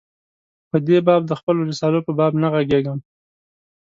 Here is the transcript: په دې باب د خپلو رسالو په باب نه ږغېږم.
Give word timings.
په 0.69 0.77
دې 0.87 0.97
باب 1.07 1.21
د 1.27 1.31
خپلو 1.39 1.61
رسالو 1.71 2.05
په 2.07 2.11
باب 2.19 2.33
نه 2.41 2.47
ږغېږم. 2.67 2.99